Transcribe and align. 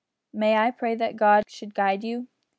May 0.33 0.57
I 0.57 0.71
pray 0.71 0.95
that 0.95 1.15
God 1.15 1.43
should 1.47 1.75
guide 1.75 2.03
you?" 2.03 2.27